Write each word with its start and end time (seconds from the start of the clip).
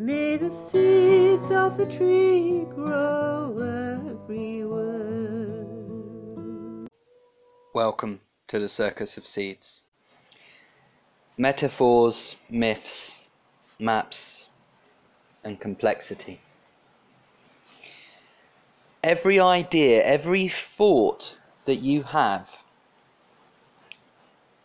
May 0.00 0.38
the 0.38 0.50
seeds 0.50 1.50
of 1.50 1.76
the 1.76 1.84
tree 1.84 2.64
grow 2.74 4.08
everywhere. 4.24 5.66
Welcome 7.74 8.22
to 8.46 8.58
the 8.58 8.70
Circus 8.70 9.18
of 9.18 9.26
Seeds. 9.26 9.82
Metaphors, 11.36 12.36
myths, 12.48 13.26
maps, 13.78 14.48
and 15.44 15.60
complexity. 15.60 16.40
Every 19.04 19.38
idea, 19.38 20.02
every 20.02 20.48
thought 20.48 21.36
that 21.66 21.80
you 21.80 22.04
have 22.04 22.62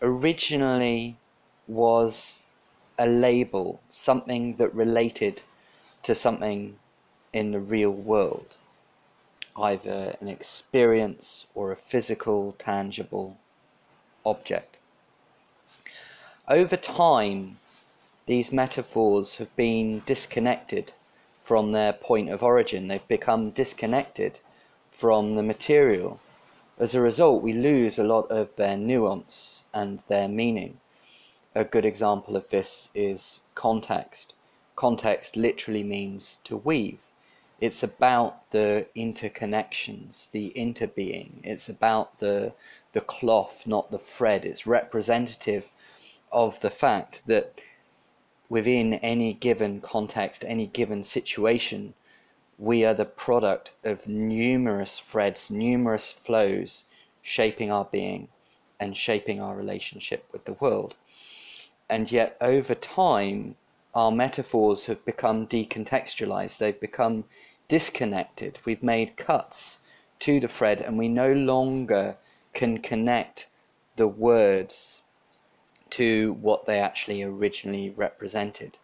originally 0.00 1.18
was 1.66 2.44
a 2.98 3.06
label, 3.06 3.80
something 3.88 4.56
that 4.56 4.74
related 4.74 5.42
to 6.02 6.14
something 6.14 6.76
in 7.32 7.52
the 7.52 7.60
real 7.60 7.90
world, 7.90 8.56
either 9.56 10.16
an 10.20 10.28
experience 10.28 11.46
or 11.54 11.70
a 11.70 11.76
physical, 11.76 12.52
tangible 12.58 13.38
object. 14.26 14.78
Over 16.48 16.76
time, 16.76 17.58
these 18.26 18.52
metaphors 18.52 19.36
have 19.36 19.54
been 19.54 20.02
disconnected 20.06 20.92
from 21.42 21.72
their 21.72 21.92
point 21.92 22.28
of 22.28 22.42
origin, 22.42 22.88
they've 22.88 23.08
become 23.08 23.50
disconnected 23.50 24.40
from 24.90 25.34
the 25.34 25.42
material. 25.42 26.20
As 26.78 26.94
a 26.94 27.00
result, 27.00 27.42
we 27.42 27.52
lose 27.52 27.98
a 27.98 28.04
lot 28.04 28.30
of 28.30 28.56
their 28.56 28.76
nuance 28.76 29.64
and 29.72 30.00
their 30.08 30.28
meaning 30.28 30.78
a 31.58 31.64
good 31.64 31.84
example 31.84 32.36
of 32.36 32.50
this 32.50 32.88
is 32.94 33.40
context. 33.56 34.32
Context 34.76 35.36
literally 35.36 35.82
means 35.82 36.38
to 36.44 36.56
weave. 36.56 37.00
It's 37.60 37.82
about 37.82 38.48
the 38.52 38.86
interconnections, 38.96 40.30
the 40.30 40.52
interbeing. 40.54 41.40
It's 41.42 41.68
about 41.68 42.20
the 42.20 42.52
the 42.92 43.00
cloth, 43.00 43.66
not 43.66 43.90
the 43.90 43.98
thread. 43.98 44.44
It's 44.44 44.68
representative 44.68 45.68
of 46.30 46.60
the 46.60 46.70
fact 46.70 47.26
that 47.26 47.60
within 48.48 48.94
any 48.94 49.32
given 49.32 49.80
context, 49.80 50.44
any 50.46 50.68
given 50.68 51.02
situation, 51.02 51.94
we 52.56 52.84
are 52.84 52.94
the 52.94 53.04
product 53.04 53.72
of 53.82 54.06
numerous 54.06 55.00
threads, 55.00 55.50
numerous 55.50 56.12
flows 56.12 56.84
shaping 57.20 57.72
our 57.72 57.84
being 57.84 58.28
and 58.78 58.96
shaping 58.96 59.40
our 59.40 59.56
relationship 59.56 60.24
with 60.30 60.44
the 60.44 60.52
world 60.52 60.94
and 61.88 62.10
yet 62.10 62.36
over 62.40 62.74
time 62.74 63.56
our 63.94 64.12
metaphors 64.12 64.86
have 64.86 65.04
become 65.04 65.46
decontextualized. 65.46 66.58
They've 66.58 66.78
become 66.78 67.24
disconnected. 67.66 68.58
We've 68.64 68.82
made 68.82 69.16
cuts 69.16 69.80
to 70.20 70.40
the 70.40 70.48
thread 70.48 70.80
and 70.80 70.98
we 70.98 71.08
no 71.08 71.32
longer 71.32 72.16
can 72.52 72.78
connect 72.78 73.48
the 73.96 74.08
words 74.08 75.02
to 75.90 76.34
what 76.34 76.66
they 76.66 76.78
actually 76.78 77.22
originally 77.22 77.90
represented 77.90 78.78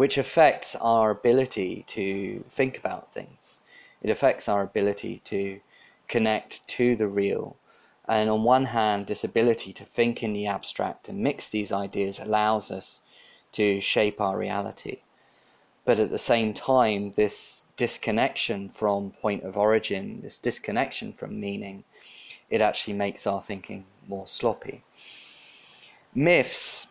which 0.00 0.16
affects 0.16 0.74
our 0.76 1.10
ability 1.10 1.84
to 1.86 2.42
think 2.48 2.78
about 2.78 3.12
things. 3.12 3.60
It 4.00 4.08
affects 4.08 4.48
our 4.48 4.62
ability 4.62 5.20
to 5.24 5.60
connect 6.08 6.66
to 6.68 6.96
the 6.96 7.06
real 7.06 7.58
and 8.10 8.28
on 8.28 8.42
one 8.42 8.64
hand, 8.64 9.06
this 9.06 9.22
ability 9.22 9.72
to 9.72 9.84
think 9.84 10.20
in 10.20 10.32
the 10.32 10.48
abstract 10.48 11.08
and 11.08 11.20
mix 11.20 11.48
these 11.48 11.70
ideas 11.70 12.18
allows 12.18 12.72
us 12.72 13.00
to 13.52 13.80
shape 13.80 14.20
our 14.20 14.36
reality. 14.36 15.02
But 15.84 16.00
at 16.00 16.10
the 16.10 16.18
same 16.18 16.52
time, 16.52 17.12
this 17.14 17.66
disconnection 17.76 18.68
from 18.68 19.12
point 19.12 19.44
of 19.44 19.56
origin, 19.56 20.22
this 20.22 20.40
disconnection 20.40 21.12
from 21.12 21.38
meaning, 21.38 21.84
it 22.50 22.60
actually 22.60 22.94
makes 22.94 23.28
our 23.28 23.40
thinking 23.40 23.84
more 24.08 24.26
sloppy. 24.26 24.82
Myths 26.12 26.88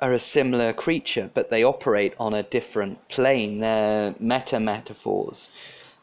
are 0.00 0.14
a 0.14 0.18
similar 0.18 0.72
creature, 0.72 1.30
but 1.34 1.50
they 1.50 1.62
operate 1.62 2.14
on 2.18 2.32
a 2.32 2.42
different 2.42 3.10
plane. 3.10 3.58
They're 3.58 4.14
meta 4.18 4.58
metaphors 4.58 5.50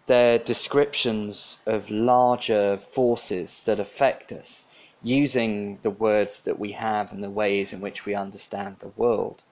they're 0.10 0.40
descriptions 0.40 1.58
of 1.68 1.92
larger 1.92 2.80
forces 2.80 3.62
that 3.62 3.80
affect 3.80 4.32
us 4.32 4.66
using 5.04 5.78
the 5.84 5.92
words 5.92 6.42
that 6.42 6.58
we 6.58 6.72
have 6.72 7.14
and 7.14 7.24
the 7.24 7.30
ways 7.30 7.72
in 7.72 7.80
which 7.80 8.08
we 8.08 8.16
understand 8.16 8.78
the 8.80 8.92
world. 8.98 9.44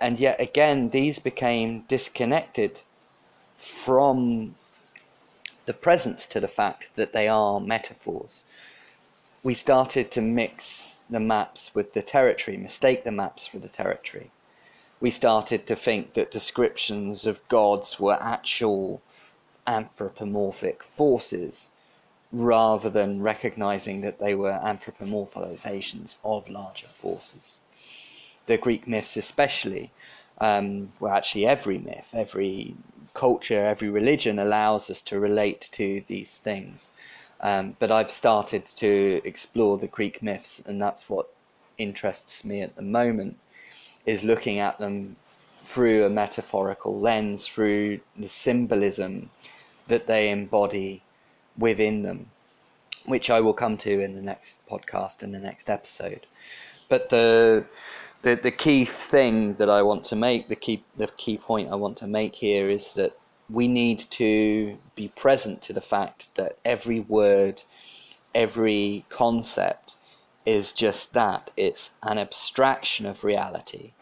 And 0.00 0.18
yet 0.18 0.40
again, 0.40 0.90
these 0.90 1.20
became 1.20 1.84
disconnected 1.86 2.80
from 3.54 4.56
the 5.66 5.74
presence 5.74 6.26
to 6.26 6.40
the 6.40 6.48
fact 6.48 6.90
that 6.96 7.12
they 7.12 7.28
are 7.28 7.60
metaphors. 7.60 8.46
We 9.44 9.54
started 9.54 10.10
to 10.10 10.20
mix 10.20 11.02
the 11.08 11.20
maps 11.20 11.70
with 11.72 11.92
the 11.92 12.02
territory, 12.02 12.56
mistake 12.56 13.04
the 13.04 13.12
maps 13.12 13.46
for 13.46 13.60
the 13.60 13.68
territory. 13.68 14.32
We 15.00 15.10
started 15.10 15.66
to 15.66 15.76
think 15.76 16.14
that 16.14 16.32
descriptions 16.32 17.26
of 17.26 17.46
gods 17.46 18.00
were 18.00 18.18
actual 18.20 19.02
anthropomorphic 19.66 20.82
forces 20.82 21.70
rather 22.32 22.90
than 22.90 23.22
recognizing 23.22 24.00
that 24.00 24.18
they 24.18 24.34
were 24.34 24.60
anthropomorphizations 24.62 26.16
of 26.24 26.48
larger 26.48 26.88
forces. 26.88 27.62
The 28.46 28.58
Greek 28.58 28.86
myths, 28.86 29.16
especially, 29.16 29.90
um, 30.40 30.92
well, 31.00 31.14
actually, 31.14 31.46
every 31.46 31.78
myth, 31.78 32.10
every 32.12 32.74
culture, 33.14 33.64
every 33.64 33.88
religion 33.88 34.38
allows 34.38 34.90
us 34.90 35.00
to 35.02 35.18
relate 35.18 35.68
to 35.72 36.02
these 36.06 36.38
things. 36.38 36.90
Um, 37.40 37.76
but 37.78 37.90
I've 37.90 38.10
started 38.10 38.64
to 38.66 39.20
explore 39.24 39.78
the 39.78 39.86
Greek 39.86 40.22
myths, 40.22 40.62
and 40.64 40.80
that's 40.80 41.08
what 41.08 41.32
interests 41.78 42.44
me 42.44 42.60
at 42.60 42.76
the 42.76 42.82
moment, 42.82 43.38
is 44.04 44.24
looking 44.24 44.58
at 44.58 44.78
them 44.78 45.16
through 45.62 46.04
a 46.04 46.10
metaphorical 46.10 46.98
lens, 46.98 47.48
through 47.48 48.00
the 48.16 48.28
symbolism 48.28 49.30
that 49.88 50.06
they 50.06 50.30
embody 50.30 51.02
within 51.56 52.02
them, 52.02 52.30
which 53.04 53.30
I 53.30 53.40
will 53.40 53.52
come 53.54 53.76
to 53.78 54.00
in 54.00 54.14
the 54.14 54.22
next 54.22 54.66
podcast 54.68 55.22
in 55.22 55.32
the 55.32 55.38
next 55.38 55.70
episode. 55.70 56.26
But 56.88 57.10
the 57.10 57.66
the 58.22 58.36
the 58.36 58.50
key 58.50 58.84
thing 58.84 59.54
that 59.54 59.70
I 59.70 59.82
want 59.82 60.04
to 60.04 60.16
make, 60.16 60.48
the 60.48 60.56
key 60.56 60.84
the 60.96 61.08
key 61.08 61.38
point 61.38 61.70
I 61.70 61.76
want 61.76 61.96
to 61.98 62.06
make 62.06 62.36
here 62.36 62.68
is 62.68 62.94
that 62.94 63.16
we 63.48 63.68
need 63.68 64.00
to 64.00 64.76
be 64.94 65.08
present 65.08 65.62
to 65.62 65.72
the 65.72 65.80
fact 65.80 66.34
that 66.34 66.58
every 66.64 67.00
word, 67.00 67.62
every 68.34 69.04
concept 69.08 69.96
is 70.44 70.72
just 70.72 71.12
that. 71.14 71.52
It's 71.56 71.92
an 72.02 72.18
abstraction 72.18 73.06
of 73.06 73.24
reality 73.24 73.92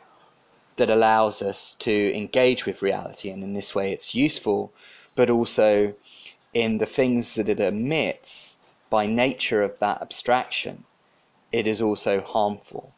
that 0.77 0.91
allows 0.91 1.41
us 1.41 1.75
to 1.77 2.17
engage 2.17 2.67
with 2.67 2.83
reality, 2.83 3.31
and 3.31 3.45
in 3.45 3.53
this 3.53 3.75
way, 3.75 3.93
it's 3.93 4.15
useful 4.15 4.73
but 5.15 5.31
also 5.31 5.95
in 6.53 6.79
the 6.79 6.87
things 6.87 7.35
that 7.35 7.49
it 7.49 7.61
emits 7.61 8.59
by 8.91 9.07
nature 9.07 9.63
of 9.63 9.79
that 9.81 10.01
abstraction, 10.01 10.85
it 11.53 11.67
is 11.67 11.81
also 11.81 12.21
harmful 12.21 12.93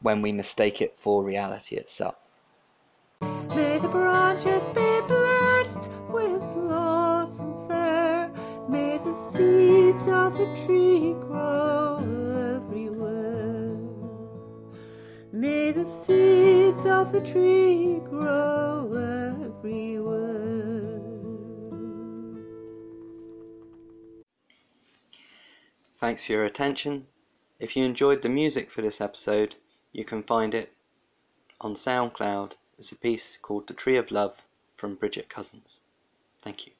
when 0.00 0.22
we 0.22 0.32
mistake 0.32 0.80
it 0.80 0.98
for 0.98 1.22
reality 1.22 1.76
itself. 1.76 2.16
May 3.20 3.78
the 3.78 3.88
branches 3.88 4.62
be 4.74 5.00
blessed 5.06 5.88
with 6.08 6.40
blossom 6.54 7.68
fair. 7.68 8.30
May 8.68 8.98
the 8.98 9.14
seeds 9.30 10.06
of 10.08 10.36
the 10.38 10.46
tree 10.66 11.14
grow 11.20 11.98
everywhere. 12.56 13.76
May 15.32 15.70
the 15.72 15.84
seeds 15.84 16.84
of 16.86 17.12
the 17.12 17.20
tree 17.20 18.00
grow 18.08 18.88
everywhere. 19.50 19.91
Thanks 26.02 26.26
for 26.26 26.32
your 26.32 26.44
attention. 26.44 27.06
If 27.60 27.76
you 27.76 27.84
enjoyed 27.84 28.22
the 28.22 28.28
music 28.28 28.72
for 28.72 28.82
this 28.82 29.00
episode, 29.00 29.54
you 29.92 30.04
can 30.04 30.24
find 30.24 30.52
it 30.52 30.72
on 31.60 31.74
SoundCloud 31.74 32.54
It's 32.76 32.90
a 32.90 32.96
piece 32.96 33.38
called 33.40 33.68
The 33.68 33.72
Tree 33.72 33.94
of 33.94 34.10
Love 34.10 34.42
from 34.74 34.96
Bridget 34.96 35.28
Cousins. 35.28 35.82
Thank 36.40 36.66
you. 36.66 36.72